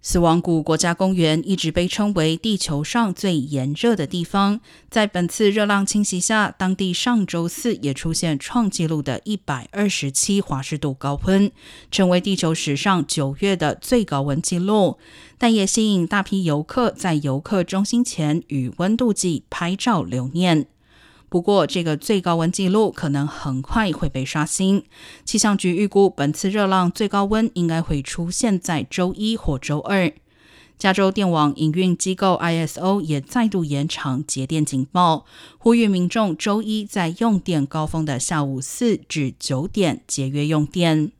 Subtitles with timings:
[0.00, 4.60] 死亡谷国家公园一直被称为地球上最炎热的地方。
[4.88, 11.50] 在本次热浪侵袭下，当地上周四也出现创纪录的一百二十七华氏度高温，
[11.90, 14.98] 成为地球史上九月的最高温纪录。
[15.36, 20.66] 但也吸引大批游客在游客中心前与温度计拍照留念。
[21.28, 24.84] 不过，这个最高温记录可能很快会被刷新。
[25.24, 30.12] 气象局预估，本次热浪最高温应该会出现在周一或周二。
[30.78, 35.26] 加州电网营运机构 ISO 也再度延长节电警报，
[35.58, 41.10] 呼吁民众周一在用电高峰的下午四至九点节约用电。